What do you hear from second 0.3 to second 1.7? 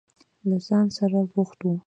له ځان سره بوخت و.